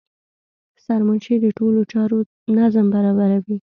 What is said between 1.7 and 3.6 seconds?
چارو نظم برابروي.